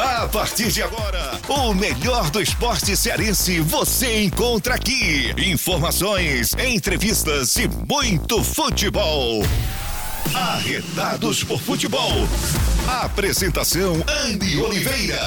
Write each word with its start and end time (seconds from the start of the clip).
A 0.00 0.26
partir 0.28 0.72
de 0.72 0.82
agora, 0.82 1.38
o 1.46 1.74
melhor 1.74 2.30
do 2.30 2.40
esporte 2.40 2.96
cearense 2.96 3.60
você 3.60 4.22
encontra 4.24 4.74
aqui. 4.74 5.30
Informações, 5.36 6.54
entrevistas 6.54 7.54
e 7.56 7.68
muito 7.68 8.42
futebol. 8.42 9.42
Arretados 10.34 11.44
por 11.44 11.60
futebol. 11.60 12.26
Apresentação 12.88 14.02
Andy 14.24 14.58
Oliveira. 14.58 15.20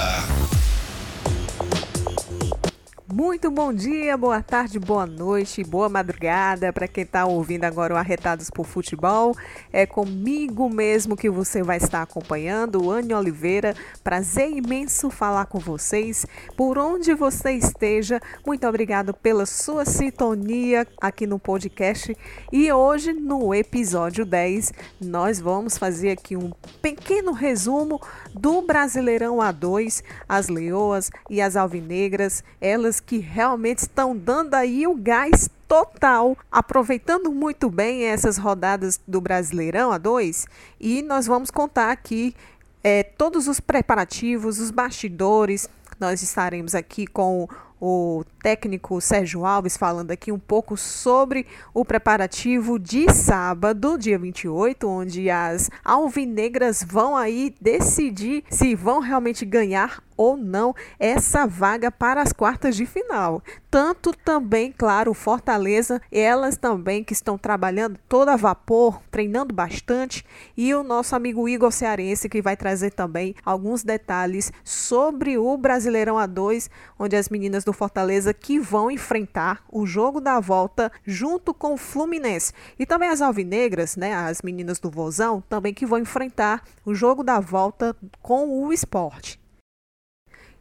Muito 3.16 3.52
bom 3.52 3.72
dia, 3.72 4.18
boa 4.18 4.42
tarde, 4.42 4.80
boa 4.80 5.06
noite, 5.06 5.64
boa 5.64 5.88
madrugada 5.88 6.74
para 6.74 6.88
quem 6.88 7.04
está 7.04 7.28
ouvindo 7.28 7.64
agora 7.64 7.94
o 7.94 7.98
Arretados 7.98 8.50
por 8.50 8.66
Futebol. 8.66 9.36
É 9.72 9.86
comigo 9.86 10.68
mesmo 10.68 11.16
que 11.16 11.30
você 11.30 11.62
vai 11.62 11.78
estar 11.78 12.02
acompanhando, 12.02 12.90
Anne 12.90 13.14
Oliveira. 13.14 13.76
Prazer 14.04 14.50
imenso 14.50 15.12
falar 15.12 15.46
com 15.46 15.60
vocês. 15.60 16.26
Por 16.58 16.80
onde 16.80 17.14
você 17.14 17.52
esteja, 17.52 18.20
muito 18.44 18.68
obrigado 18.68 19.14
pela 19.14 19.46
sua 19.46 19.86
sintonia 19.86 20.88
aqui 21.00 21.28
no 21.28 21.38
podcast. 21.38 22.18
E 22.52 22.72
hoje, 22.72 23.14
no 23.14 23.54
episódio 23.54 24.26
10, 24.26 24.74
nós 25.00 25.40
vamos 25.40 25.78
fazer 25.78 26.10
aqui 26.10 26.36
um 26.36 26.52
pequeno 26.82 27.32
resumo 27.32 28.02
do 28.34 28.64
Brasileirão 28.64 29.38
A2, 29.38 30.02
as 30.28 30.48
Leoas 30.48 31.12
e 31.30 31.40
as 31.40 31.56
Alvinegras, 31.56 32.44
elas 32.60 33.03
que 33.06 33.18
realmente 33.18 33.80
estão 33.80 34.16
dando 34.16 34.54
aí 34.54 34.86
o 34.88 34.96
gás 34.96 35.50
total, 35.68 36.38
aproveitando 36.52 37.32
muito 37.32 37.70
bem 37.70 38.04
essas 38.04 38.38
rodadas 38.38 39.00
do 39.08 39.20
Brasileirão 39.20 39.92
A2 39.92 40.46
e 40.80 41.02
nós 41.02 41.26
vamos 41.26 41.50
contar 41.50 41.92
aqui 41.92 42.36
é, 42.84 43.02
todos 43.04 43.48
os 43.48 43.60
preparativos, 43.60 44.60
os 44.60 44.70
bastidores. 44.70 45.68
Nós 46.00 46.22
estaremos 46.22 46.76
aqui 46.76 47.08
com 47.08 47.48
o 47.80 48.24
técnico 48.44 49.00
Sérgio 49.00 49.46
Alves 49.46 49.78
falando 49.78 50.12
aqui 50.12 50.30
um 50.30 50.38
pouco 50.38 50.76
sobre 50.76 51.48
o 51.74 51.86
preparativo 51.86 52.78
de 52.78 53.10
sábado, 53.10 53.98
dia 53.98 54.20
28, 54.20 54.86
onde 54.86 55.30
as 55.30 55.72
alvinegras 55.84 56.84
vão 56.84 57.16
aí 57.16 57.56
decidir 57.62 58.44
se 58.50 58.76
vão 58.76 59.00
realmente 59.00 59.46
ganhar 59.46 60.04
ou 60.18 60.38
não 60.38 60.76
essa 61.00 61.46
vaga 61.46 61.92
para 61.92 62.22
as 62.22 62.32
quartas 62.32 62.76
de 62.76 62.86
final. 62.86 63.42
Tanto 63.70 64.14
também, 64.14 64.72
claro, 64.72 65.14
Fortaleza, 65.14 66.02
elas 66.12 66.58
também 66.58 67.04
que 67.04 67.14
estão 67.14 67.38
trabalhando 67.38 68.00
todo 68.08 68.30
a 68.30 68.36
vapor, 68.36 69.02
treinando 69.10 69.54
bastante, 69.54 70.24
e 70.56 70.74
o 70.74 70.84
nosso 70.84 71.16
amigo 71.16 71.50
Igor 71.50 71.72
Cearense 71.72 72.30
que 72.30 72.42
vai 72.42 72.56
trazer 72.56 72.92
também 72.92 73.36
alguns 73.44 73.84
detalhes 73.84 74.52
sobre 74.64 75.38
o 75.38 75.58
Brasileirão 75.58 76.18
A2, 76.18 76.70
onde 77.00 77.16
as 77.16 77.30
meninas 77.30 77.64
do 77.64 77.74
Fortaleza 77.74 78.33
que 78.34 78.60
vão 78.60 78.90
enfrentar 78.90 79.64
o 79.72 79.86
jogo 79.86 80.20
da 80.20 80.40
volta 80.40 80.92
junto 81.06 81.54
com 81.54 81.74
o 81.74 81.78
Fluminense. 81.78 82.54
E 82.78 82.86
também 82.86 83.10
as 83.10 83.22
alvinegras, 83.22 83.96
né, 83.96 84.14
as 84.14 84.42
meninas 84.42 84.80
do 84.80 84.90
Vozão, 84.90 85.42
também 85.48 85.74
que 85.74 85.86
vão 85.86 86.00
enfrentar 86.00 86.64
o 86.86 86.94
jogo 86.94 87.24
da 87.24 87.40
volta 87.40 87.96
com 88.22 88.64
o 88.64 88.74
esporte. 88.74 89.40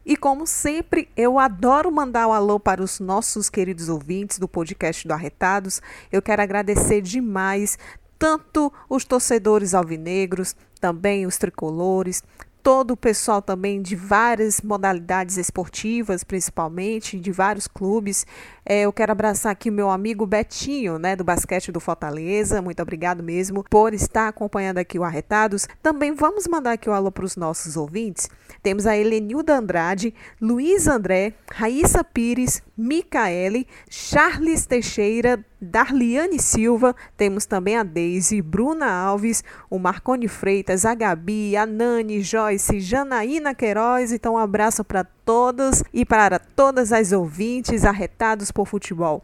E 0.05 0.17
como 0.17 0.45
sempre, 0.45 1.07
eu 1.15 1.39
adoro 1.39 1.89
mandar 1.89 2.27
o 2.27 2.31
um 2.31 2.33
alô 2.33 2.59
para 2.59 2.83
os 2.83 2.99
nossos 2.99 3.49
queridos 3.49 3.87
ouvintes 3.87 4.37
do 4.37 4.49
podcast 4.49 5.07
do 5.07 5.13
Arretados. 5.13 5.81
Eu 6.11 6.21
quero 6.21 6.41
agradecer 6.41 7.01
demais 7.01 7.77
tanto 8.19 8.71
os 8.89 9.05
torcedores 9.05 9.73
alvinegros, 9.73 10.55
também 10.79 11.25
os 11.25 11.37
tricolores, 11.37 12.21
todo 12.63 12.91
o 12.91 12.97
pessoal 12.97 13.41
também 13.41 13.81
de 13.81 13.93
várias 13.93 14.61
modalidades 14.61 15.35
esportivas, 15.35 16.23
principalmente, 16.23 17.19
de 17.19 17.29
vários 17.29 17.67
clubes. 17.67 18.25
É, 18.65 18.83
eu 18.83 18.93
quero 18.93 19.11
abraçar 19.11 19.51
aqui 19.51 19.69
o 19.69 19.73
meu 19.73 19.89
amigo 19.89 20.25
Betinho, 20.25 20.97
né, 20.97 21.13
do 21.13 21.23
basquete 21.25 21.73
do 21.73 21.81
Fortaleza. 21.81 22.61
Muito 22.61 22.81
obrigado 22.81 23.21
mesmo 23.21 23.65
por 23.69 23.93
estar 23.93 24.29
acompanhando 24.29 24.77
aqui 24.77 24.97
o 24.97 25.03
Arretados. 25.03 25.67
Também 25.81 26.13
vamos 26.13 26.47
mandar 26.47 26.71
aqui 26.71 26.87
o 26.87 26.93
um 26.93 26.95
alô 26.95 27.11
para 27.11 27.25
os 27.25 27.35
nossos 27.35 27.75
ouvintes. 27.75 28.29
Temos 28.63 28.87
a 28.87 28.97
Helenilda 28.97 29.57
Andrade, 29.57 30.13
Luiz 30.41 30.87
André, 30.87 31.33
Raíssa 31.51 32.01
Pires, 32.01 32.63
Micaele, 32.75 33.67
Charles 33.89 34.65
Teixeira, 34.65 35.45
Darliane 35.61 36.39
Silva, 36.39 36.95
temos 37.15 37.45
também 37.45 37.77
a 37.77 37.83
Deise, 37.83 38.41
Bruna 38.41 38.91
Alves, 38.91 39.43
o 39.69 39.77
Marcone 39.77 40.27
Freitas, 40.27 40.83
a 40.83 40.95
Gabi, 40.95 41.55
a 41.55 41.65
Nani, 41.65 42.21
Joyce, 42.21 42.79
Janaína 42.79 43.53
Queiroz. 43.53 44.11
Então, 44.11 44.33
um 44.33 44.37
abraço 44.37 44.83
para 44.83 45.03
todos 45.03 45.83
e 45.93 46.03
para 46.03 46.39
todas 46.39 46.91
as 46.91 47.11
ouvintes 47.11 47.85
arretados 47.85 48.51
por 48.51 48.67
futebol. 48.67 49.23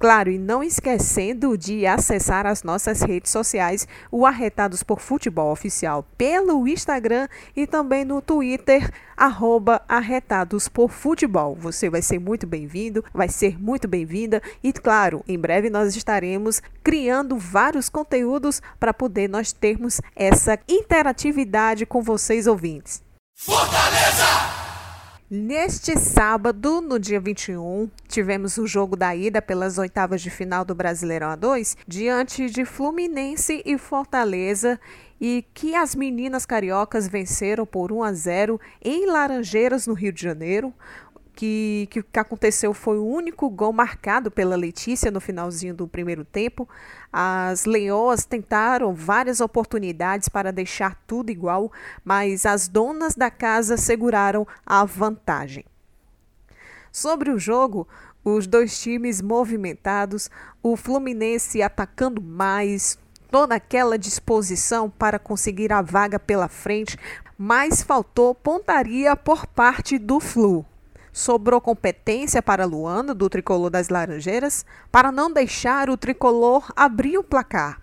Claro, 0.00 0.30
e 0.30 0.38
não 0.38 0.62
esquecendo 0.62 1.58
de 1.58 1.84
acessar 1.84 2.46
as 2.46 2.62
nossas 2.62 3.02
redes 3.02 3.30
sociais, 3.30 3.86
o 4.10 4.24
Arretados 4.24 4.82
por 4.82 4.98
Futebol 4.98 5.52
Oficial, 5.52 6.06
pelo 6.16 6.66
Instagram 6.66 7.28
e 7.54 7.66
também 7.66 8.02
no 8.02 8.22
Twitter, 8.22 8.90
arroba 9.14 9.82
Arretados 9.86 10.68
por 10.68 10.90
Futebol. 10.90 11.54
Você 11.54 11.90
vai 11.90 12.00
ser 12.00 12.18
muito 12.18 12.46
bem-vindo, 12.46 13.04
vai 13.12 13.28
ser 13.28 13.60
muito 13.60 13.86
bem-vinda 13.86 14.40
e, 14.62 14.72
claro, 14.72 15.22
em 15.28 15.38
breve 15.38 15.68
nós 15.68 15.94
estaremos 15.94 16.62
criando 16.82 17.36
vários 17.36 17.90
conteúdos 17.90 18.62
para 18.78 18.94
poder 18.94 19.28
nós 19.28 19.52
termos 19.52 20.00
essa 20.16 20.58
interatividade 20.66 21.84
com 21.84 22.02
vocês 22.02 22.46
ouvintes. 22.46 23.02
Fortaleza! 23.36 24.59
Neste 25.32 25.96
sábado, 25.96 26.80
no 26.80 26.98
dia 26.98 27.20
21, 27.20 27.88
tivemos 28.08 28.58
o 28.58 28.66
jogo 28.66 28.96
da 28.96 29.14
ida 29.14 29.40
pelas 29.40 29.78
oitavas 29.78 30.20
de 30.20 30.28
final 30.28 30.64
do 30.64 30.74
Brasileirão 30.74 31.28
A2 31.28 31.76
diante 31.86 32.50
de 32.50 32.64
Fluminense 32.64 33.62
e 33.64 33.78
Fortaleza 33.78 34.76
e 35.20 35.44
que 35.54 35.76
as 35.76 35.94
meninas 35.94 36.44
cariocas 36.44 37.06
venceram 37.06 37.64
por 37.64 37.92
1 37.92 38.02
a 38.02 38.12
0 38.12 38.60
em 38.82 39.06
Laranjeiras, 39.06 39.86
no 39.86 39.94
Rio 39.94 40.12
de 40.12 40.20
Janeiro 40.20 40.74
que, 41.34 41.88
que, 41.90 42.02
que 42.02 42.18
aconteceu 42.18 42.74
foi 42.74 42.98
o 42.98 43.06
único 43.06 43.48
gol 43.48 43.72
marcado 43.72 44.30
pela 44.30 44.56
Letícia 44.56 45.10
no 45.10 45.20
finalzinho 45.20 45.74
do 45.74 45.88
primeiro 45.88 46.24
tempo. 46.24 46.68
As 47.12 47.64
Leoas 47.64 48.24
tentaram 48.24 48.94
várias 48.94 49.40
oportunidades 49.40 50.28
para 50.28 50.52
deixar 50.52 50.94
tudo 51.06 51.30
igual, 51.30 51.72
mas 52.04 52.44
as 52.44 52.68
donas 52.68 53.14
da 53.14 53.30
casa 53.30 53.76
seguraram 53.76 54.46
a 54.64 54.84
vantagem. 54.84 55.64
Sobre 56.92 57.30
o 57.30 57.38
jogo, 57.38 57.86
os 58.24 58.46
dois 58.46 58.78
times 58.80 59.22
movimentados, 59.22 60.30
o 60.62 60.76
Fluminense 60.76 61.62
atacando 61.62 62.20
mais, 62.20 62.98
toda 63.30 63.54
aquela 63.54 63.96
disposição 63.96 64.90
para 64.90 65.18
conseguir 65.18 65.72
a 65.72 65.80
vaga 65.80 66.18
pela 66.18 66.48
frente, 66.48 66.98
mas 67.38 67.80
faltou 67.80 68.34
pontaria 68.34 69.14
por 69.14 69.46
parte 69.46 69.98
do 69.98 70.20
Flu 70.20 70.66
sobrou 71.12 71.60
competência 71.60 72.42
para 72.42 72.64
Luana, 72.64 73.14
do 73.14 73.28
tricolor 73.28 73.70
das 73.70 73.88
Laranjeiras, 73.88 74.64
para 74.90 75.10
não 75.10 75.32
deixar 75.32 75.90
o 75.90 75.96
tricolor 75.96 76.72
abrir 76.74 77.18
o 77.18 77.24
placar. 77.24 77.80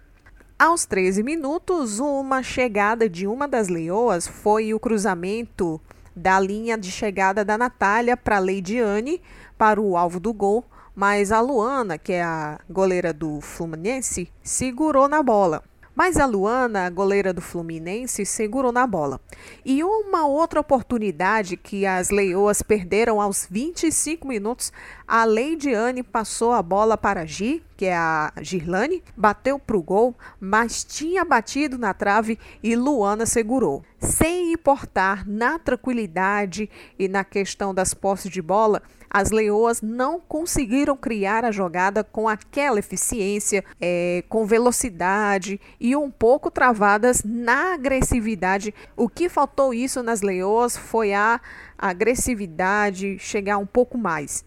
Aos 0.60 0.86
13 0.86 1.22
minutos, 1.22 2.00
uma 2.00 2.42
chegada 2.42 3.08
de 3.08 3.28
uma 3.28 3.48
das 3.48 3.68
leoas 3.68 4.28
foi 4.28 4.74
o 4.74 4.80
cruzamento 4.80 5.80
da 6.16 6.40
linha 6.40 6.76
de 6.76 6.92
chegada 6.92 7.46
da 7.46 7.58
Natália 7.58 8.18
para 8.18 8.38
a 8.38 8.40
Leidiane, 8.40 9.22
para 9.56 9.80
o 9.80 9.96
alvo 9.96 10.20
do 10.20 10.34
gol, 10.34 10.66
mas 10.96 11.32
a 11.32 11.40
Luana, 11.40 12.00
que 12.00 12.14
é 12.14 12.24
a 12.24 12.60
goleira 12.68 13.14
do 13.14 13.40
Fluminense, 13.40 14.32
segurou 14.42 15.08
na 15.08 15.22
bola. 15.22 15.64
Mas 15.98 16.18
a 16.18 16.28
Luana, 16.28 16.88
goleira 16.92 17.34
do 17.34 17.42
Fluminense, 17.42 18.24
segurou 18.24 18.72
na 18.72 18.86
bola. 18.86 19.20
E 19.66 19.84
uma 19.84 20.28
outra 20.28 20.60
oportunidade 20.60 21.58
que 21.58 21.88
as 21.88 22.12
leoas 22.12 22.62
perderam 22.62 23.20
aos 23.20 23.48
25 23.50 24.28
minutos, 24.28 24.72
a 25.08 25.26
Leidiane 25.26 26.04
passou 26.04 26.52
a 26.52 26.62
bola 26.62 26.96
para 27.00 27.26
Gi, 27.26 27.64
que 27.78 27.86
é 27.86 27.96
a 27.96 28.34
Girlane, 28.42 29.04
bateu 29.16 29.60
para 29.60 29.78
o 29.78 29.84
gol, 29.84 30.16
mas 30.40 30.84
tinha 30.84 31.24
batido 31.24 31.78
na 31.78 31.94
trave 31.94 32.40
e 32.64 32.76
Luana 32.76 33.28
segurou. 33.28 33.84
Sem 34.00 34.52
importar 34.52 35.26
na 35.28 35.60
tranquilidade 35.60 36.70
e 36.98 37.08
na 37.08 37.24
questão 37.24 37.74
das 37.74 37.94
posses 37.94 38.32
de 38.32 38.42
bola, 38.42 38.82
as 39.10 39.32
leoas 39.32 39.82
não 39.82 40.20
conseguiram 40.20 40.98
criar 40.98 41.46
a 41.46 41.52
jogada 41.52 42.04
com 42.04 42.28
aquela 42.28 42.80
eficiência, 42.80 43.64
é, 43.80 44.24
com 44.28 44.46
velocidade 44.46 45.62
e 45.80 45.96
um 45.96 46.12
pouco 46.12 46.52
travadas 46.52 47.24
na 47.24 47.74
agressividade. 47.74 48.74
O 48.96 49.08
que 49.08 49.30
faltou 49.30 49.74
isso 49.74 50.04
nas 50.04 50.22
leoas 50.22 50.76
foi 50.76 51.14
a 51.14 51.40
agressividade, 51.78 53.18
chegar 53.20 53.58
um 53.58 53.66
pouco 53.66 53.98
mais. 53.98 54.44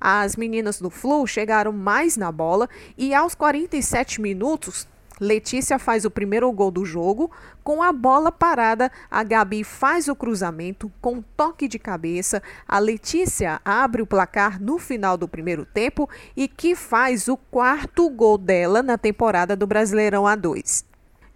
As 0.00 0.36
meninas 0.36 0.80
do 0.80 0.90
Flu 0.90 1.26
chegaram 1.26 1.72
mais 1.72 2.16
na 2.16 2.30
bola 2.30 2.68
e 2.96 3.14
aos 3.14 3.34
47 3.34 4.20
minutos 4.20 4.86
Letícia 5.20 5.78
faz 5.78 6.04
o 6.04 6.10
primeiro 6.10 6.50
gol 6.52 6.70
do 6.70 6.84
jogo. 6.84 7.30
Com 7.64 7.82
a 7.82 7.92
bola 7.92 8.30
parada, 8.30 8.92
a 9.10 9.22
Gabi 9.22 9.64
faz 9.64 10.08
o 10.08 10.14
cruzamento 10.14 10.92
com 11.00 11.14
um 11.14 11.24
toque 11.36 11.66
de 11.66 11.78
cabeça. 11.78 12.42
A 12.68 12.78
Letícia 12.78 13.60
abre 13.64 14.02
o 14.02 14.06
placar 14.06 14.60
no 14.60 14.78
final 14.78 15.16
do 15.16 15.26
primeiro 15.26 15.64
tempo 15.64 16.08
e 16.36 16.46
que 16.46 16.74
faz 16.74 17.28
o 17.28 17.36
quarto 17.36 18.08
gol 18.10 18.36
dela 18.36 18.82
na 18.82 18.98
temporada 18.98 19.56
do 19.56 19.66
Brasileirão 19.66 20.24
A2. 20.24 20.84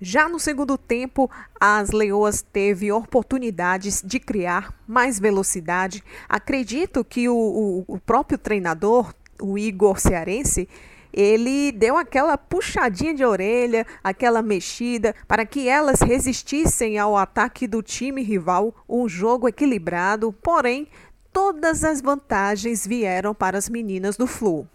Já 0.01 0.31
no 0.31 0.41
segundo 0.41 0.79
tempo, 0.79 1.31
as 1.61 1.91
Leoas 1.91 2.41
teve 2.41 2.91
oportunidades 2.91 4.03
de 4.03 4.19
criar 4.19 4.75
mais 4.89 5.21
velocidade. 5.21 6.03
Acredito 6.27 7.05
que 7.05 7.29
o, 7.29 7.37
o, 7.37 7.85
o 7.87 8.01
próprio 8.01 8.39
treinador, 8.39 9.13
o 9.43 9.59
Igor 9.59 10.01
Cearense, 10.01 10.67
ele 11.13 11.71
deu 11.73 11.99
aquela 11.99 12.39
puxadinha 12.39 13.13
de 13.13 13.25
orelha, 13.25 13.87
aquela 14.03 14.41
mexida, 14.41 15.15
para 15.29 15.45
que 15.45 15.69
elas 15.69 16.01
resistissem 16.01 16.99
ao 16.99 17.15
ataque 17.15 17.67
do 17.67 17.83
time 17.83 18.23
rival, 18.23 18.75
um 18.89 19.07
jogo 19.07 19.49
equilibrado, 19.49 20.33
porém, 20.33 20.89
todas 21.31 21.85
as 21.85 22.01
vantagens 22.01 22.87
vieram 22.87 23.35
para 23.35 23.59
as 23.59 23.69
meninas 23.69 24.17
do 24.17 24.27
Flu. 24.27 24.67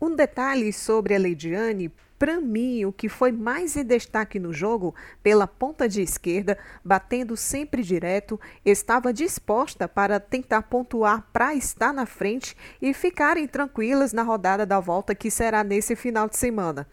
Um 0.00 0.14
detalhe 0.14 0.72
sobre 0.72 1.14
a 1.14 1.18
Leidiane 1.18 1.90
para 2.22 2.40
mim, 2.40 2.84
o 2.84 2.92
que 2.92 3.08
foi 3.08 3.32
mais 3.32 3.76
em 3.76 3.84
destaque 3.84 4.38
no 4.38 4.52
jogo, 4.52 4.94
pela 5.24 5.44
ponta 5.44 5.88
de 5.88 6.00
esquerda, 6.00 6.56
batendo 6.84 7.36
sempre 7.36 7.82
direto, 7.82 8.40
estava 8.64 9.12
disposta 9.12 9.88
para 9.88 10.20
tentar 10.20 10.62
pontuar 10.62 11.26
para 11.32 11.52
estar 11.52 11.92
na 11.92 12.06
frente 12.06 12.56
e 12.80 12.94
ficarem 12.94 13.48
tranquilas 13.48 14.12
na 14.12 14.22
rodada 14.22 14.64
da 14.64 14.78
volta 14.78 15.16
que 15.16 15.32
será 15.32 15.64
nesse 15.64 15.96
final 15.96 16.28
de 16.28 16.36
semana 16.36 16.86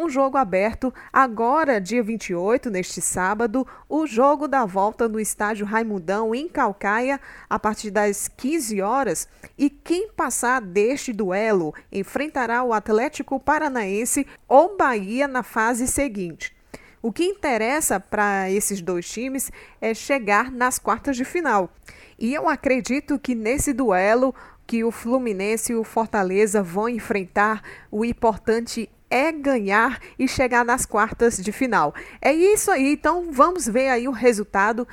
um 0.00 0.08
jogo 0.08 0.38
aberto 0.38 0.92
agora, 1.12 1.78
dia 1.78 2.02
28, 2.02 2.70
neste 2.70 3.02
sábado, 3.02 3.66
o 3.86 4.06
jogo 4.06 4.48
da 4.48 4.64
volta 4.64 5.06
no 5.06 5.20
estádio 5.20 5.66
Raimundão, 5.66 6.34
em 6.34 6.48
Calcaia, 6.48 7.20
a 7.48 7.58
partir 7.58 7.90
das 7.90 8.26
15 8.26 8.80
horas. 8.80 9.28
E 9.58 9.68
quem 9.68 10.08
passar 10.10 10.62
deste 10.62 11.12
duelo 11.12 11.74
enfrentará 11.92 12.62
o 12.62 12.72
Atlético 12.72 13.38
Paranaense 13.38 14.26
ou 14.48 14.74
Bahia 14.76 15.28
na 15.28 15.42
fase 15.42 15.86
seguinte. 15.86 16.56
O 17.02 17.12
que 17.12 17.24
interessa 17.24 18.00
para 18.00 18.50
esses 18.50 18.80
dois 18.80 19.08
times 19.08 19.52
é 19.82 19.92
chegar 19.92 20.50
nas 20.50 20.78
quartas 20.78 21.16
de 21.16 21.24
final. 21.24 21.70
E 22.18 22.32
eu 22.32 22.48
acredito 22.48 23.18
que 23.18 23.34
nesse 23.34 23.72
duelo 23.74 24.34
que 24.66 24.84
o 24.84 24.90
Fluminense 24.90 25.72
e 25.72 25.76
o 25.76 25.84
Fortaleza 25.84 26.62
vão 26.62 26.88
enfrentar, 26.88 27.62
o 27.90 28.04
importante 28.04 28.88
é 29.10 29.32
ganhar 29.32 30.00
e 30.18 30.28
chegar 30.28 30.64
nas 30.64 30.86
quartas 30.86 31.36
de 31.36 31.50
final. 31.50 31.92
É 32.22 32.32
isso 32.32 32.70
aí, 32.70 32.92
então 32.92 33.32
vamos 33.32 33.66
ver 33.66 33.88
aí 33.88 34.06
o 34.06 34.12
resultado 34.12 34.86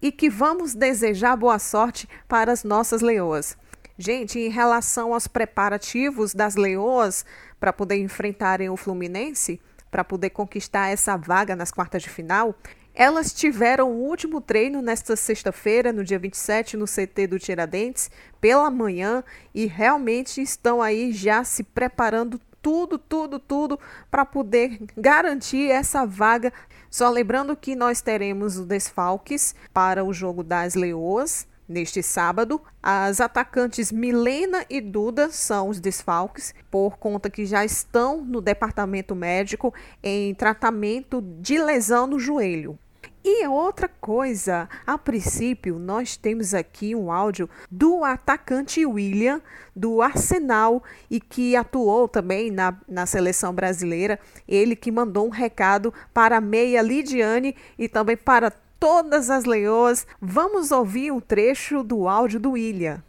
e 0.00 0.12
que 0.12 0.28
vamos 0.28 0.74
desejar 0.74 1.36
boa 1.36 1.58
sorte 1.58 2.08
para 2.28 2.52
as 2.52 2.62
nossas 2.62 3.00
leoas. 3.00 3.56
Gente, 3.96 4.38
em 4.38 4.48
relação 4.48 5.14
aos 5.14 5.26
preparativos 5.26 6.34
das 6.34 6.56
leoas 6.56 7.24
para 7.58 7.72
poder 7.72 7.96
enfrentarem 7.96 8.68
o 8.68 8.76
Fluminense, 8.76 9.60
para 9.90 10.02
poder 10.02 10.30
conquistar 10.30 10.88
essa 10.88 11.16
vaga 11.16 11.54
nas 11.54 11.70
quartas 11.70 12.02
de 12.02 12.10
final, 12.10 12.54
elas 12.94 13.32
tiveram 13.32 13.90
o 13.90 14.08
último 14.08 14.40
treino 14.40 14.82
nesta 14.82 15.16
sexta-feira, 15.16 15.92
no 15.92 16.04
dia 16.04 16.18
27, 16.18 16.76
no 16.76 16.84
CT 16.84 17.26
do 17.26 17.38
Tiradentes, 17.38 18.10
pela 18.40 18.70
manhã, 18.70 19.22
e 19.54 19.66
realmente 19.66 20.42
estão 20.42 20.82
aí 20.82 21.12
já 21.12 21.42
se 21.44 21.62
preparando 21.62 22.40
tudo, 22.62 22.96
tudo, 22.96 23.38
tudo 23.38 23.78
para 24.10 24.24
poder 24.24 24.78
garantir 24.96 25.70
essa 25.70 26.06
vaga. 26.06 26.52
Só 26.88 27.10
lembrando 27.10 27.56
que 27.56 27.74
nós 27.74 28.00
teremos 28.00 28.56
os 28.56 28.66
desfalques 28.66 29.54
para 29.74 30.04
o 30.04 30.12
jogo 30.12 30.42
das 30.44 30.74
Leoas 30.74 31.46
neste 31.68 32.02
sábado. 32.02 32.60
As 32.82 33.20
atacantes 33.20 33.90
Milena 33.90 34.64
e 34.70 34.80
Duda 34.80 35.30
são 35.30 35.68
os 35.68 35.80
desfalques, 35.80 36.54
por 36.70 36.98
conta 36.98 37.30
que 37.30 37.44
já 37.46 37.64
estão 37.64 38.22
no 38.22 38.40
departamento 38.40 39.14
médico 39.14 39.74
em 40.02 40.34
tratamento 40.34 41.20
de 41.40 41.58
lesão 41.58 42.06
no 42.06 42.18
joelho. 42.18 42.78
E 43.24 43.46
outra 43.46 43.86
coisa, 43.86 44.68
a 44.84 44.98
princípio, 44.98 45.78
nós 45.78 46.16
temos 46.16 46.54
aqui 46.54 46.92
um 46.92 47.12
áudio 47.12 47.48
do 47.70 48.02
atacante 48.02 48.84
William, 48.84 49.40
do 49.76 50.02
Arsenal, 50.02 50.82
e 51.08 51.20
que 51.20 51.54
atuou 51.54 52.08
também 52.08 52.50
na, 52.50 52.76
na 52.88 53.06
seleção 53.06 53.54
brasileira. 53.54 54.18
Ele 54.48 54.74
que 54.74 54.90
mandou 54.90 55.24
um 55.28 55.30
recado 55.30 55.94
para 56.12 56.38
a 56.38 56.40
meia 56.40 56.82
Lidiane 56.82 57.54
e 57.78 57.88
também 57.88 58.16
para 58.16 58.50
todas 58.50 59.30
as 59.30 59.44
leoas. 59.44 60.04
Vamos 60.20 60.72
ouvir 60.72 61.12
um 61.12 61.20
trecho 61.20 61.84
do 61.84 62.08
áudio 62.08 62.40
do 62.40 62.50
William. 62.52 63.04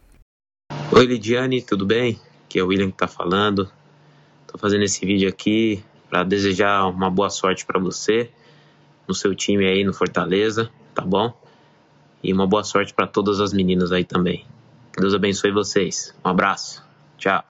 Oi, 0.92 1.06
Lidiane, 1.08 1.64
tudo 1.64 1.88
bem? 1.88 2.20
Aqui 2.46 2.60
é 2.60 2.64
o 2.64 2.68
William 2.68 2.90
que 2.90 3.04
está 3.04 3.08
falando. 3.08 3.68
Estou 4.46 4.60
fazendo 4.60 4.84
esse 4.84 5.04
vídeo 5.04 5.28
aqui 5.28 5.84
para 6.08 6.24
desejar 6.24 6.86
uma 6.86 7.10
boa 7.10 7.32
sorte 7.32 7.66
para 7.66 7.80
você 7.80 8.30
no 9.08 9.14
seu 9.14 9.36
time 9.36 9.66
aí 9.66 9.84
no 9.84 9.94
Fortaleza, 9.94 10.70
tá 10.94 11.04
bom? 11.04 11.34
E 12.24 12.32
uma 12.32 12.48
boa 12.48 12.64
sorte 12.64 12.94
para 12.94 13.08
todas 13.08 13.40
as 13.40 13.54
meninas 13.54 13.92
aí 13.92 14.04
também. 14.04 14.46
Deus 14.98 15.14
abençoe 15.14 15.52
vocês. 15.52 16.16
Um 16.24 16.30
abraço. 16.30 16.84
Tchau. 17.18 17.44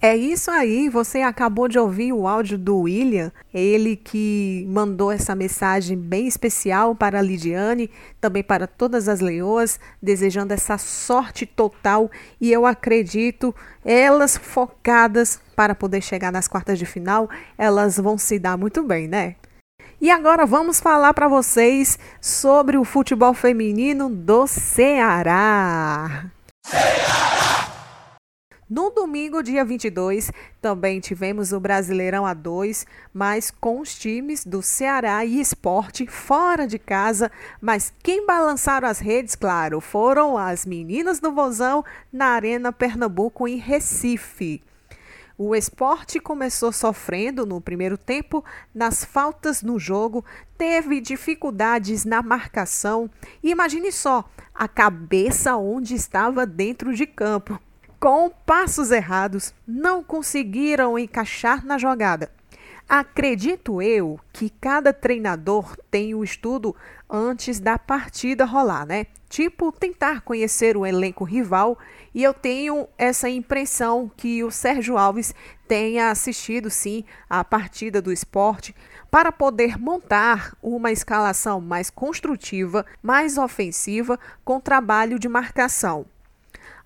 É 0.00 0.14
isso 0.14 0.50
aí, 0.50 0.90
você 0.90 1.22
acabou 1.22 1.66
de 1.66 1.78
ouvir 1.78 2.12
o 2.12 2.28
áudio 2.28 2.58
do 2.58 2.80
William, 2.80 3.32
ele 3.52 3.96
que 3.96 4.66
mandou 4.68 5.10
essa 5.10 5.34
mensagem 5.34 5.96
bem 5.96 6.28
especial 6.28 6.94
para 6.94 7.18
a 7.18 7.22
Lidiane, 7.22 7.90
também 8.20 8.42
para 8.42 8.66
todas 8.66 9.08
as 9.08 9.20
leoas, 9.20 9.80
desejando 10.00 10.52
essa 10.52 10.76
sorte 10.76 11.46
total 11.46 12.10
e 12.38 12.52
eu 12.52 12.66
acredito, 12.66 13.54
elas 13.82 14.36
focadas 14.36 15.40
para 15.56 15.74
poder 15.74 16.02
chegar 16.02 16.30
nas 16.30 16.46
quartas 16.46 16.78
de 16.78 16.84
final, 16.84 17.28
elas 17.56 17.96
vão 17.96 18.18
se 18.18 18.38
dar 18.38 18.58
muito 18.58 18.82
bem, 18.82 19.08
né? 19.08 19.36
E 20.00 20.10
agora 20.10 20.44
vamos 20.44 20.80
falar 20.80 21.14
para 21.14 21.28
vocês 21.28 21.98
sobre 22.20 22.76
o 22.76 22.84
futebol 22.84 23.32
feminino 23.32 24.08
do 24.10 24.46
Ceará. 24.46 26.30
No 28.68 28.90
domingo, 28.90 29.44
dia 29.44 29.64
22, 29.64 30.32
também 30.60 30.98
tivemos 30.98 31.52
o 31.52 31.60
Brasileirão 31.60 32.24
A2, 32.24 32.84
mas 33.14 33.48
com 33.48 33.80
os 33.80 33.94
times 33.94 34.44
do 34.44 34.60
Ceará 34.60 35.24
e 35.24 35.40
Esporte 35.40 36.04
fora 36.08 36.66
de 36.66 36.76
casa. 36.76 37.30
Mas 37.60 37.94
quem 38.02 38.26
balançaram 38.26 38.88
as 38.88 38.98
redes, 38.98 39.36
claro, 39.36 39.80
foram 39.80 40.36
as 40.36 40.66
meninas 40.66 41.20
do 41.20 41.30
Vozão 41.30 41.84
na 42.12 42.26
Arena 42.26 42.72
Pernambuco, 42.72 43.46
em 43.46 43.56
Recife. 43.56 44.60
O 45.38 45.54
esporte 45.54 46.18
começou 46.18 46.72
sofrendo 46.72 47.44
no 47.44 47.60
primeiro 47.60 47.98
tempo 47.98 48.42
nas 48.74 49.04
faltas 49.04 49.62
no 49.62 49.78
jogo, 49.78 50.24
teve 50.56 50.98
dificuldades 50.98 52.06
na 52.06 52.22
marcação 52.22 53.10
e 53.42 53.50
imagine 53.50 53.92
só 53.92 54.24
a 54.54 54.66
cabeça 54.66 55.54
onde 55.54 55.94
estava 55.94 56.46
dentro 56.46 56.94
de 56.94 57.06
campo. 57.06 57.60
Com 58.00 58.30
passos 58.30 58.90
errados, 58.90 59.52
não 59.66 60.02
conseguiram 60.02 60.98
encaixar 60.98 61.66
na 61.66 61.76
jogada. 61.76 62.30
Acredito 62.88 63.82
eu 63.82 64.18
que 64.32 64.48
cada 64.48 64.90
treinador 64.90 65.76
tem 65.90 66.14
o 66.14 66.24
estudo 66.24 66.74
antes 67.10 67.60
da 67.60 67.78
partida 67.78 68.46
rolar, 68.46 68.86
né? 68.86 69.06
Tipo, 69.36 69.70
tentar 69.70 70.22
conhecer 70.22 70.78
o 70.78 70.86
elenco 70.86 71.22
rival, 71.22 71.76
e 72.14 72.22
eu 72.22 72.32
tenho 72.32 72.88
essa 72.96 73.28
impressão 73.28 74.10
que 74.16 74.42
o 74.42 74.50
Sérgio 74.50 74.96
Alves 74.96 75.34
tenha 75.68 76.10
assistido 76.10 76.70
sim 76.70 77.04
a 77.28 77.44
partida 77.44 78.00
do 78.00 78.10
esporte 78.10 78.74
para 79.10 79.30
poder 79.30 79.78
montar 79.78 80.56
uma 80.62 80.90
escalação 80.90 81.60
mais 81.60 81.90
construtiva, 81.90 82.86
mais 83.02 83.36
ofensiva, 83.36 84.18
com 84.42 84.58
trabalho 84.58 85.18
de 85.18 85.28
marcação. 85.28 86.06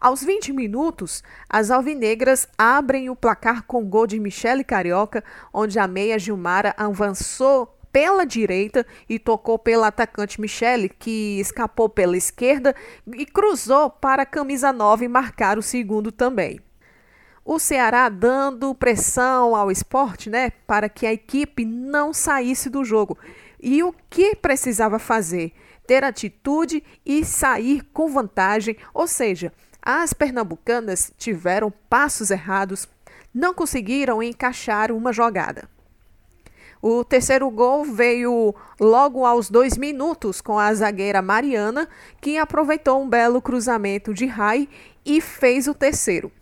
Aos 0.00 0.20
20 0.20 0.52
minutos, 0.52 1.22
as 1.48 1.70
alvinegras 1.70 2.48
abrem 2.58 3.08
o 3.08 3.14
placar 3.14 3.62
com 3.62 3.84
gol 3.84 4.08
de 4.08 4.18
Michele 4.18 4.64
Carioca, 4.64 5.22
onde 5.54 5.78
a 5.78 5.86
meia 5.86 6.18
Gilmara 6.18 6.74
avançou 6.76 7.79
pela 7.92 8.24
direita 8.24 8.86
e 9.08 9.18
tocou 9.18 9.58
pela 9.58 9.88
atacante 9.88 10.40
Michele, 10.40 10.88
que 10.88 11.38
escapou 11.40 11.88
pela 11.88 12.16
esquerda 12.16 12.74
e 13.14 13.26
cruzou 13.26 13.90
para 13.90 14.22
a 14.22 14.26
camisa 14.26 14.72
9 14.72 15.08
marcar 15.08 15.58
o 15.58 15.62
segundo 15.62 16.10
também. 16.12 16.60
O 17.44 17.58
Ceará 17.58 18.08
dando 18.08 18.74
pressão 18.74 19.56
ao 19.56 19.70
esporte, 19.70 20.30
né, 20.30 20.50
para 20.66 20.88
que 20.88 21.06
a 21.06 21.12
equipe 21.12 21.64
não 21.64 22.12
saísse 22.12 22.68
do 22.68 22.84
jogo. 22.84 23.18
E 23.60 23.82
o 23.82 23.94
que 24.08 24.36
precisava 24.36 24.98
fazer? 24.98 25.52
Ter 25.86 26.04
atitude 26.04 26.84
e 27.04 27.24
sair 27.24 27.82
com 27.92 28.08
vantagem, 28.08 28.76
ou 28.94 29.06
seja, 29.06 29.52
as 29.82 30.12
pernambucanas 30.12 31.12
tiveram 31.18 31.72
passos 31.88 32.30
errados, 32.30 32.86
não 33.34 33.54
conseguiram 33.54 34.22
encaixar 34.22 34.92
uma 34.92 35.12
jogada. 35.12 35.68
O 36.82 37.04
terceiro 37.04 37.50
gol 37.50 37.84
veio 37.84 38.54
logo 38.80 39.26
aos 39.26 39.50
dois 39.50 39.76
minutos 39.76 40.40
com 40.40 40.58
a 40.58 40.72
zagueira 40.72 41.20
Mariana, 41.20 41.86
que 42.22 42.38
aproveitou 42.38 43.02
um 43.02 43.08
belo 43.08 43.42
cruzamento 43.42 44.14
de 44.14 44.24
Rai 44.24 44.66
e 45.04 45.20
fez 45.20 45.68
o 45.68 45.74
terceiro. 45.74 46.32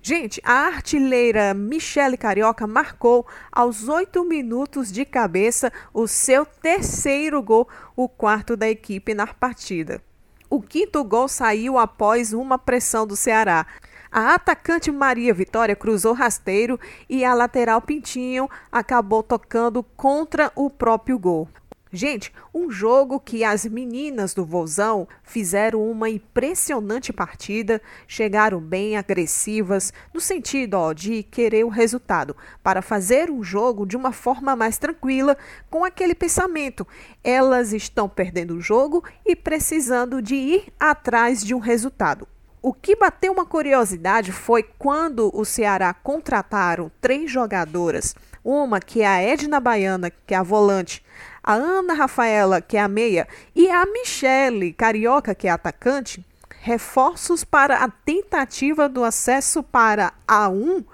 Gente, 0.00 0.40
a 0.44 0.66
artilheira 0.66 1.52
Michele 1.52 2.16
Carioca 2.16 2.66
marcou 2.66 3.26
aos 3.52 3.86
oito 3.86 4.24
minutos 4.24 4.90
de 4.90 5.04
cabeça 5.04 5.70
o 5.92 6.08
seu 6.08 6.46
terceiro 6.46 7.42
gol, 7.42 7.68
o 7.94 8.08
quarto 8.08 8.56
da 8.56 8.68
equipe 8.68 9.12
na 9.12 9.26
partida. 9.26 10.02
O 10.48 10.60
quinto 10.60 11.04
gol 11.04 11.28
saiu 11.28 11.78
após 11.78 12.32
uma 12.32 12.58
pressão 12.58 13.06
do 13.06 13.14
Ceará. 13.14 13.66
A 14.14 14.34
atacante 14.34 14.92
Maria 14.92 15.32
Vitória 15.32 15.74
cruzou 15.74 16.12
rasteiro 16.12 16.78
e 17.08 17.24
a 17.24 17.32
lateral 17.32 17.80
Pintinho 17.80 18.46
acabou 18.70 19.22
tocando 19.22 19.82
contra 19.82 20.52
o 20.54 20.68
próprio 20.68 21.18
gol. 21.18 21.48
Gente, 21.90 22.30
um 22.54 22.70
jogo 22.70 23.18
que 23.18 23.42
as 23.42 23.64
meninas 23.64 24.34
do 24.34 24.44
Vozão 24.44 25.08
fizeram 25.22 25.90
uma 25.90 26.10
impressionante 26.10 27.10
partida, 27.10 27.80
chegaram 28.06 28.60
bem 28.60 28.98
agressivas, 28.98 29.94
no 30.12 30.20
sentido 30.20 30.74
ó, 30.74 30.92
de 30.92 31.22
querer 31.22 31.64
o 31.64 31.70
resultado, 31.70 32.36
para 32.62 32.82
fazer 32.82 33.30
um 33.30 33.42
jogo 33.42 33.86
de 33.86 33.96
uma 33.96 34.12
forma 34.12 34.54
mais 34.54 34.76
tranquila, 34.76 35.38
com 35.70 35.86
aquele 35.86 36.14
pensamento: 36.14 36.86
elas 37.24 37.72
estão 37.72 38.10
perdendo 38.10 38.56
o 38.56 38.60
jogo 38.60 39.02
e 39.24 39.34
precisando 39.34 40.20
de 40.20 40.34
ir 40.34 40.72
atrás 40.78 41.42
de 41.42 41.54
um 41.54 41.58
resultado. 41.58 42.28
O 42.64 42.72
que 42.72 42.94
bateu 42.94 43.32
uma 43.32 43.44
curiosidade 43.44 44.30
foi 44.30 44.62
quando 44.62 45.36
o 45.36 45.44
Ceará 45.44 45.92
contrataram 45.92 46.92
três 47.00 47.28
jogadoras, 47.28 48.14
uma 48.44 48.78
que 48.78 49.02
é 49.02 49.06
a 49.08 49.20
Edna 49.20 49.58
Baiana, 49.58 50.12
que 50.24 50.32
é 50.32 50.36
a 50.36 50.44
volante, 50.44 51.04
a 51.42 51.54
Ana 51.54 51.92
Rafaela, 51.92 52.60
que 52.60 52.76
é 52.76 52.80
a 52.80 52.86
meia, 52.86 53.26
e 53.52 53.68
a 53.68 53.84
Michele 53.84 54.72
Carioca, 54.72 55.34
que 55.34 55.48
é 55.48 55.50
a 55.50 55.54
atacante, 55.54 56.24
reforços 56.60 57.42
para 57.42 57.78
a 57.78 57.88
tentativa 57.88 58.88
do 58.88 59.02
acesso 59.02 59.60
para 59.64 60.12
A1, 60.28 60.84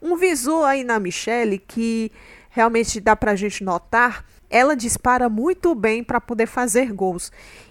um. 0.00 0.16
Visor 0.16 0.64
aí 0.64 0.84
na 0.84 1.00
Michele 1.00 1.58
que 1.58 2.12
realmente 2.50 3.00
dá 3.00 3.16
para 3.16 3.32
a 3.32 3.36
gente 3.36 3.64
notar, 3.64 4.24
ela 4.50 4.76
dispara 4.76 5.28
muito 5.28 5.74
bem 5.74 6.02
para 6.02 6.20
poder 6.20 6.46
fazer 6.46 6.92
gols 6.92 7.30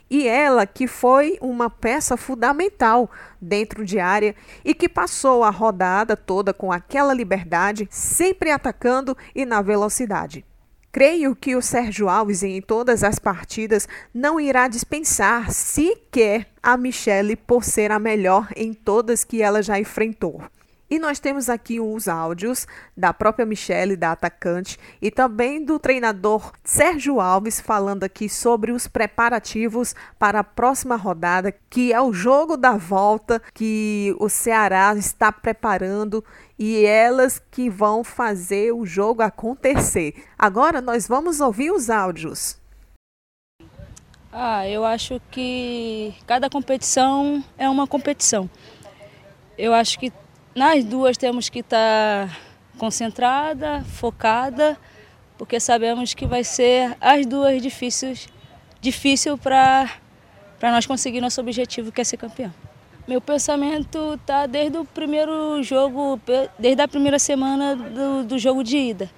e 0.09 0.27
ela 0.27 0.65
que 0.65 0.87
foi 0.87 1.37
uma 1.41 1.69
peça 1.69 2.15
fundamental 2.15 3.09
dentro 3.41 3.83
de 3.83 3.99
área 3.99 4.35
e 4.63 4.73
que 4.73 4.87
passou 4.87 5.43
a 5.43 5.49
rodada 5.49 6.15
toda 6.15 6.53
com 6.53 6.71
aquela 6.71 7.13
liberdade, 7.13 7.87
sempre 7.89 8.51
atacando 8.51 9.17
e 9.33 9.45
na 9.45 9.61
velocidade. 9.61 10.45
Creio 10.91 11.35
que 11.35 11.55
o 11.55 11.61
Sérgio 11.61 12.07
Alves 12.07 12.41
em 12.41 12.61
todas 12.61 13.03
as 13.03 13.19
partidas 13.19 13.87
não 14.13 14.39
irá 14.39 14.67
dispensar 14.69 15.51
sequer 15.51 16.47
a 16.63 16.77
Michele 16.77 17.35
por 17.35 17.65
ser 17.65 17.91
a 17.91 17.99
melhor 17.99 18.47
em 18.55 18.73
todas 18.73 19.25
que 19.25 19.41
ela 19.41 19.61
já 19.61 19.77
enfrentou. 19.77 20.41
E 20.89 20.99
nós 20.99 21.19
temos 21.19 21.49
aqui 21.49 21.79
uns 21.79 22.07
áudios 22.07 22.67
da 22.95 23.11
própria 23.11 23.45
Michele, 23.45 23.95
da 23.95 24.11
atacante, 24.11 24.77
e 25.01 25.09
também 25.09 25.63
do 25.63 25.79
treinador 25.79 26.51
Sérgio 26.63 27.19
Alves, 27.19 27.59
falando 27.59 28.03
aqui 28.03 28.29
sobre 28.29 28.71
os 28.71 28.87
preparativos 28.87 29.95
para 30.19 30.39
a 30.39 30.43
próxima 30.43 30.95
rodada, 30.95 31.51
que 31.69 31.91
é 31.91 31.99
o 31.99 32.13
jogo 32.13 32.55
da 32.55 32.77
volta 32.77 33.41
que 33.53 34.15
o 34.19 34.29
Ceará 34.29 34.93
está 34.95 35.31
preparando 35.31 36.23
e 36.57 36.85
elas 36.85 37.41
que 37.49 37.67
vão 37.67 38.03
fazer 38.03 38.71
o 38.71 38.85
jogo 38.85 39.23
acontecer. 39.23 40.23
Agora 40.37 40.81
nós 40.81 41.07
vamos 41.07 41.39
ouvir 41.39 41.71
os 41.71 41.89
áudios. 41.89 42.59
Ah, 44.31 44.67
eu 44.67 44.83
acho 44.83 45.19
que 45.31 46.13
cada 46.27 46.49
competição 46.49 47.43
é 47.57 47.67
uma 47.69 47.87
competição. 47.87 48.49
Eu 49.57 49.73
acho 49.73 49.97
que 49.97 50.11
nas 50.55 50.85
duas 50.85 51.17
temos 51.17 51.49
que 51.49 51.59
estar 51.59 52.29
tá 52.29 52.37
concentrada, 52.77 53.83
focada, 53.83 54.77
porque 55.37 55.59
sabemos 55.59 56.13
que 56.13 56.25
vai 56.25 56.45
ser 56.45 56.95
as 57.01 57.25
duas 57.25 57.61
difíceis, 57.61 58.29
difícil 58.79 59.37
para 59.37 59.89
nós 60.61 60.85
conseguir 60.85 61.19
nosso 61.19 61.41
objetivo, 61.41 61.91
que 61.91 61.99
é 61.99 62.03
ser 62.05 62.15
campeão. 62.15 62.53
Meu 63.05 63.19
pensamento 63.19 64.13
está 64.13 64.45
desde 64.47 64.77
o 64.77 64.85
primeiro 64.85 65.61
jogo, 65.61 66.19
desde 66.57 66.81
a 66.81 66.87
primeira 66.87 67.19
semana 67.19 67.75
do, 67.75 68.23
do 68.23 68.39
jogo 68.39 68.63
de 68.63 68.77
ida. 68.77 69.11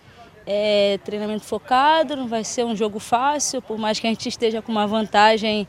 É 0.45 0.99
treinamento 1.05 1.45
focado, 1.45 2.15
não 2.15 2.27
vai 2.27 2.43
ser 2.43 2.65
um 2.65 2.75
jogo 2.75 2.99
fácil, 2.99 3.61
por 3.61 3.77
mais 3.77 3.99
que 3.99 4.07
a 4.07 4.09
gente 4.09 4.27
esteja 4.27 4.61
com 4.61 4.71
uma 4.71 4.87
vantagem 4.87 5.67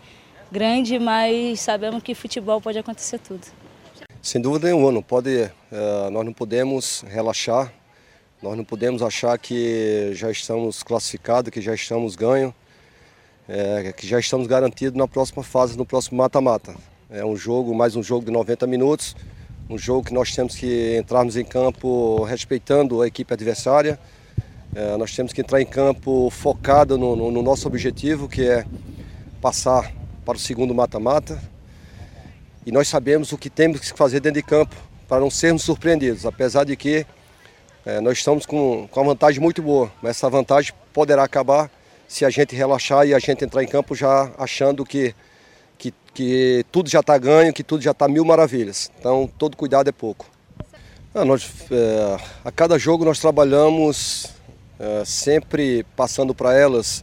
grande, 0.51 0.99
mas 0.99 1.61
sabemos 1.61 2.03
que 2.03 2.15
futebol 2.15 2.61
pode 2.61 2.79
acontecer 2.79 3.19
tudo. 3.19 3.47
Sem 4.29 4.43
dúvida 4.43 4.67
nenhuma, 4.67 4.93
não 4.93 5.01
pode, 5.01 5.31
uh, 5.41 6.11
nós 6.13 6.23
não 6.23 6.35
podemos 6.35 7.03
relaxar, 7.09 7.73
nós 8.43 8.59
não 8.59 8.63
podemos 8.63 9.01
achar 9.01 9.39
que 9.39 10.11
já 10.13 10.31
estamos 10.31 10.83
classificados, 10.83 11.51
que 11.51 11.63
já 11.63 11.75
estamos 11.75 12.15
ganhos, 12.15 12.53
é, 13.49 13.91
que 13.91 14.07
já 14.07 14.21
estamos 14.21 14.47
garantidos 14.47 14.99
na 14.99 15.09
próxima 15.09 15.43
fase, 15.43 15.79
no 15.79 15.87
próximo 15.87 16.19
mata-mata. 16.19 16.77
É 17.09 17.25
um 17.25 17.35
jogo, 17.39 17.75
mais 17.75 17.97
um 17.97 18.03
jogo 18.03 18.27
de 18.27 18.31
90 18.31 18.67
minutos, 18.67 19.17
um 19.67 19.79
jogo 19.79 20.05
que 20.05 20.13
nós 20.13 20.31
temos 20.35 20.55
que 20.55 20.99
entrarmos 20.99 21.35
em 21.35 21.45
campo 21.47 22.23
respeitando 22.25 23.01
a 23.01 23.07
equipe 23.07 23.33
adversária, 23.33 23.99
é, 24.75 24.95
nós 24.99 25.17
temos 25.17 25.33
que 25.33 25.41
entrar 25.41 25.63
em 25.63 25.67
campo 25.67 26.29
focado 26.29 26.99
no, 26.99 27.31
no 27.31 27.43
nosso 27.43 27.67
objetivo, 27.67 28.29
que 28.29 28.47
é 28.47 28.67
passar 29.41 29.91
para 30.23 30.37
o 30.37 30.39
segundo 30.39 30.75
mata-mata, 30.75 31.41
e 32.67 32.73
nós 32.73 32.89
sabemos 32.89 33.33
o 33.33 33.39
que 33.39 33.49
temos 33.49 33.81
que 33.81 33.97
fazer 33.97 34.21
dentro 34.21 34.41
de 34.41 34.47
campo 34.47 34.77
para 35.09 35.21
não 35.21 35.31
sermos 35.31 35.63
surpreendidos, 35.63 36.27
apesar 36.27 36.65
de 36.65 36.77
que 36.77 37.07
é, 37.87 38.01
nós 38.01 38.19
estamos 38.19 38.45
com, 38.45 38.87
com 38.91 39.01
uma 39.01 39.15
vantagem 39.15 39.41
muito 39.41 39.63
boa, 39.63 39.91
mas 40.03 40.11
essa 40.11 40.29
vantagem 40.29 40.75
poderá 40.93 41.25
acabar 41.25 41.71
se 42.07 42.25
a 42.25 42.31
gente 42.31 42.55
relaxar 42.55 43.07
e 43.07 43.15
a 43.15 43.19
gente 43.19 43.45
entrar 43.45 43.63
em 43.63 43.67
campo 43.67 43.95
já 43.95 44.31
achando 44.39 44.85
que, 44.85 45.15
que, 45.79 45.95
que 46.13 46.65
tudo 46.71 46.91
já 46.91 47.01
está 47.01 47.17
ganho, 47.17 47.53
que 47.53 47.63
tudo 47.63 47.83
já 47.83 47.93
está 47.93 48.07
mil 48.07 48.25
maravilhas. 48.25 48.91
Então, 48.99 49.31
todo 49.39 49.57
cuidado 49.57 49.89
é 49.89 49.93
pouco. 49.93 50.27
Ah, 51.15 51.25
nós, 51.25 51.51
é, 51.71 52.17
a 52.45 52.53
cada 52.53 52.79
jogo 52.79 53.05
nós 53.05 53.19
trabalhamos 53.19 54.27
é, 54.79 55.03
sempre 55.05 55.85
passando 55.97 56.35
para 56.35 56.55
elas 56.55 57.03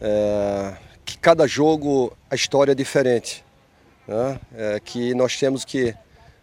é, 0.00 0.74
que 1.04 1.16
cada 1.16 1.46
jogo 1.46 2.12
a 2.30 2.34
história 2.34 2.72
é 2.72 2.74
diferente 2.74 3.41
né? 4.06 4.40
é, 4.54 4.80
que 4.80 5.14
nós 5.14 5.36
temos 5.38 5.64
que 5.64 5.94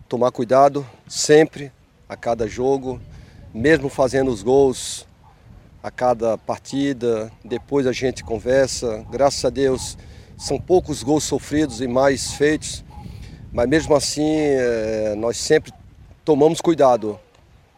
tomar 0.08 0.32
cuidado 0.32 0.86
sempre, 1.08 1.72
a 2.08 2.16
cada 2.16 2.48
jogo, 2.48 3.00
mesmo 3.54 3.89
fazendo 3.89 4.32
os 4.32 4.42
gols 4.42 5.08
a 5.82 5.89
cada 5.92 6.38
partida, 6.38 7.32
depois 7.44 7.88
a 7.88 7.92
gente 7.92 8.24
conversa. 8.24 9.06
Graças 9.10 9.46
a 9.46 9.50
Deus 9.50 9.98
são 10.38 10.60
poucos 10.60 11.04
gols 11.04 11.24
sofridos 11.24 11.82
e 11.82 11.88
mais 11.88 12.34
feitos, 12.34 12.84
mas 13.51 13.68
mesmo 13.68 13.96
assim 13.96 14.25
é, 14.25 15.13
nós 15.16 15.38
sempre 15.38 15.72
tomamos 16.25 16.62
cuidado. 16.62 17.20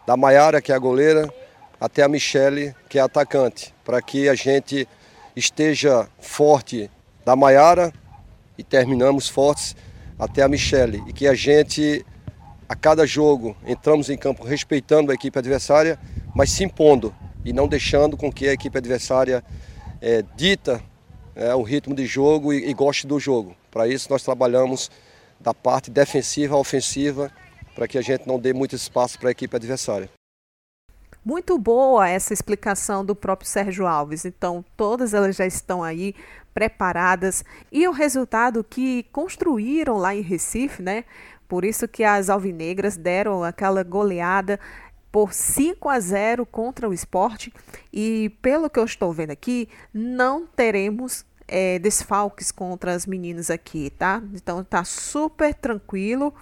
Da 0.05 0.17
Maiara, 0.17 0.61
que 0.61 0.71
é 0.71 0.75
a 0.75 0.79
goleira, 0.79 1.31
até 1.79 2.03
a 2.03 2.07
Michele, 2.07 2.75
que 2.89 2.97
é 2.97 3.01
a 3.01 3.05
atacante, 3.05 3.73
para 3.83 4.01
que 4.01 4.27
a 4.29 4.35
gente 4.35 4.87
esteja 5.35 6.07
forte 6.19 6.89
da 7.25 7.35
Maiara 7.35 7.93
e 8.61 8.63
terminamos 8.63 9.27
fortes 9.27 9.75
até 10.17 10.43
a 10.43 10.47
Michele. 10.47 11.03
E 11.07 11.13
que 11.13 11.27
a 11.27 11.33
gente, 11.33 12.05
a 12.69 12.75
cada 12.75 13.07
jogo, 13.07 13.57
entramos 13.65 14.09
em 14.09 14.17
campo 14.17 14.45
respeitando 14.45 15.11
a 15.11 15.15
equipe 15.15 15.37
adversária, 15.37 15.99
mas 16.33 16.51
se 16.51 16.63
impondo 16.63 17.13
e 17.43 17.51
não 17.51 17.67
deixando 17.67 18.15
com 18.15 18.31
que 18.31 18.47
a 18.47 18.53
equipe 18.53 18.77
adversária 18.77 19.43
é, 19.99 20.23
dita 20.35 20.79
é, 21.35 21.53
o 21.55 21.63
ritmo 21.63 21.95
de 21.95 22.05
jogo 22.05 22.53
e, 22.53 22.69
e 22.69 22.73
goste 22.73 23.07
do 23.07 23.19
jogo. 23.19 23.55
Para 23.71 23.87
isso 23.87 24.07
nós 24.11 24.21
trabalhamos 24.21 24.91
da 25.39 25.55
parte 25.55 25.89
defensiva 25.89 26.55
à 26.55 26.59
ofensiva, 26.59 27.31
para 27.73 27.87
que 27.87 27.97
a 27.97 28.01
gente 28.01 28.27
não 28.27 28.39
dê 28.39 28.53
muito 28.53 28.75
espaço 28.75 29.17
para 29.17 29.29
a 29.29 29.31
equipe 29.31 29.55
adversária. 29.55 30.07
Muito 31.23 31.57
boa 31.59 32.09
essa 32.09 32.33
explicação 32.33 33.05
do 33.05 33.15
próprio 33.15 33.47
Sérgio 33.47 33.85
Alves. 33.85 34.25
Então, 34.25 34.65
todas 34.75 35.13
elas 35.13 35.35
já 35.35 35.45
estão 35.45 35.83
aí 35.83 36.15
preparadas 36.53 37.43
e 37.71 37.87
o 37.87 37.91
resultado 37.91 38.63
que 38.63 39.03
construíram 39.11 39.97
lá 39.97 40.15
em 40.15 40.21
Recife, 40.21 40.81
né? 40.81 41.05
Por 41.47 41.65
isso 41.65 41.87
que 41.87 42.03
as 42.03 42.29
alvinegras 42.29 42.95
deram 42.95 43.43
aquela 43.43 43.83
goleada 43.83 44.59
por 45.11 45.33
5 45.33 45.89
a 45.89 45.99
0 45.99 46.45
contra 46.45 46.87
o 46.87 46.93
esporte 46.93 47.53
e 47.91 48.31
pelo 48.41 48.69
que 48.69 48.79
eu 48.79 48.85
estou 48.85 49.11
vendo 49.11 49.31
aqui, 49.31 49.67
não 49.93 50.47
teremos 50.47 51.25
é, 51.47 51.77
desfalques 51.79 52.51
contra 52.51 52.93
as 52.93 53.05
meninas 53.05 53.49
aqui, 53.49 53.89
tá? 53.89 54.23
Então 54.33 54.63
tá 54.63 54.85
super 54.85 55.53
tranquilo 55.53 56.33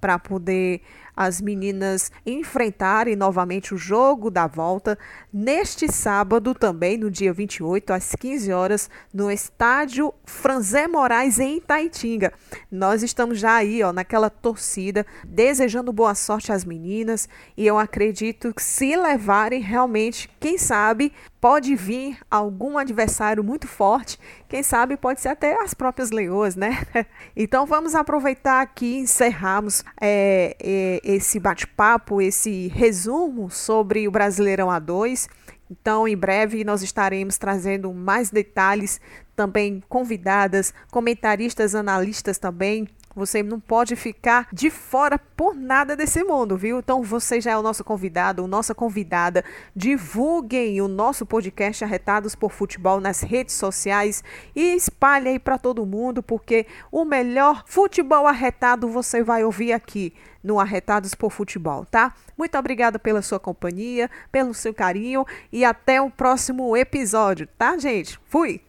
para 0.00 0.18
poder 0.18 0.80
as 1.16 1.40
meninas 1.40 2.10
enfrentarem 2.26 3.16
novamente 3.16 3.74
o 3.74 3.76
jogo 3.76 4.30
da 4.30 4.46
volta 4.46 4.98
neste 5.32 5.90
sábado 5.90 6.54
também, 6.54 6.96
no 6.96 7.10
dia 7.10 7.32
28, 7.32 7.92
às 7.92 8.14
15 8.14 8.52
horas, 8.52 8.90
no 9.12 9.30
estádio 9.30 10.12
Franzé 10.24 10.86
Moraes 10.86 11.38
em 11.38 11.58
Itaitinga. 11.58 12.32
Nós 12.70 13.02
estamos 13.02 13.38
já 13.38 13.54
aí, 13.54 13.82
ó, 13.82 13.92
naquela 13.92 14.30
torcida, 14.30 15.06
desejando 15.24 15.92
boa 15.92 16.14
sorte 16.14 16.52
às 16.52 16.64
meninas 16.64 17.28
e 17.56 17.66
eu 17.66 17.78
acredito 17.78 18.52
que 18.52 18.62
se 18.62 18.96
levarem 18.96 19.60
realmente, 19.60 20.30
quem 20.40 20.58
sabe, 20.58 21.12
pode 21.44 21.76
vir 21.76 22.16
algum 22.30 22.78
adversário 22.78 23.44
muito 23.44 23.68
forte, 23.68 24.18
quem 24.48 24.62
sabe 24.62 24.96
pode 24.96 25.20
ser 25.20 25.28
até 25.28 25.62
as 25.62 25.74
próprias 25.74 26.10
leoas, 26.10 26.56
né? 26.56 26.86
Então 27.36 27.66
vamos 27.66 27.94
aproveitar 27.94 28.62
aqui 28.62 28.86
e 28.86 28.98
encerrarmos 29.00 29.84
é, 30.00 30.56
é, 30.58 31.00
esse 31.04 31.38
bate-papo, 31.38 32.20
esse 32.20 32.68
resumo 32.68 33.50
sobre 33.50 34.08
o 34.08 34.10
Brasileirão 34.10 34.68
A2. 34.68 35.28
Então, 35.70 36.08
em 36.08 36.16
breve, 36.16 36.64
nós 36.64 36.82
estaremos 36.82 37.38
trazendo 37.38 37.92
mais 37.92 38.30
detalhes, 38.30 39.00
também 39.36 39.82
convidadas, 39.88 40.72
comentaristas, 40.90 41.74
analistas 41.74 42.38
também, 42.38 42.88
você 43.14 43.42
não 43.42 43.60
pode 43.60 43.96
ficar 43.96 44.48
de 44.52 44.70
fora 44.70 45.18
por 45.18 45.54
nada 45.54 45.96
desse 45.96 46.22
mundo, 46.24 46.56
viu? 46.56 46.78
Então 46.78 47.02
você 47.02 47.40
já 47.40 47.52
é 47.52 47.56
o 47.56 47.62
nosso 47.62 47.84
convidado, 47.84 48.42
ou 48.42 48.48
nossa 48.48 48.74
convidada. 48.74 49.44
Divulguem 49.74 50.80
o 50.80 50.88
nosso 50.88 51.24
podcast 51.24 51.84
Arretados 51.84 52.34
por 52.34 52.50
Futebol 52.50 53.00
nas 53.00 53.20
redes 53.20 53.54
sociais 53.54 54.22
e 54.54 54.74
espalhe 54.74 55.28
aí 55.28 55.38
para 55.38 55.58
todo 55.58 55.86
mundo, 55.86 56.22
porque 56.22 56.66
o 56.90 57.04
melhor 57.04 57.64
futebol 57.66 58.26
arretado 58.26 58.88
você 58.88 59.22
vai 59.22 59.44
ouvir 59.44 59.72
aqui 59.72 60.12
no 60.42 60.60
Arretados 60.60 61.14
por 61.14 61.30
Futebol, 61.30 61.86
tá? 61.86 62.12
Muito 62.36 62.58
obrigada 62.58 62.98
pela 62.98 63.22
sua 63.22 63.40
companhia, 63.40 64.10
pelo 64.30 64.52
seu 64.52 64.74
carinho 64.74 65.24
e 65.50 65.64
até 65.64 66.02
o 66.02 66.10
próximo 66.10 66.76
episódio, 66.76 67.48
tá, 67.56 67.78
gente? 67.78 68.20
Fui! 68.26 68.60